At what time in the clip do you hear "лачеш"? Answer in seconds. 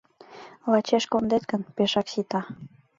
0.71-1.03